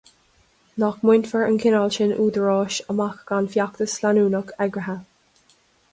Nach 0.75 0.95
mbainfear 1.03 1.43
an 1.49 1.59
cineál 1.65 1.91
sin 1.97 2.15
údaráis 2.27 2.79
amach 2.95 3.21
gan 3.33 3.51
feachtas 3.57 3.99
leanúnach 4.07 4.55
eagraithe. 4.67 4.97